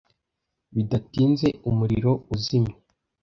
Bidatinze 0.75 1.47
umuriro 1.69 2.11
uzimye. 2.33 2.73